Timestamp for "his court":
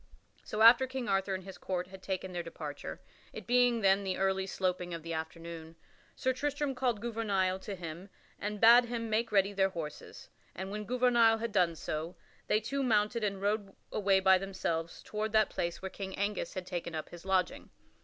1.43-1.85